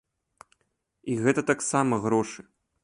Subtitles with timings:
[1.11, 2.41] І гэта таксама грошы.